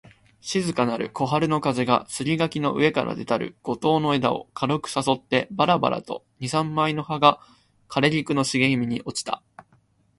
[0.39, 7.39] 静かなる小春の風が、杉垣の上から出たる梧桐の枝を軽く誘ってばらばらと二三枚の葉が
[7.87, 9.43] 枯菊の茂みに落ちた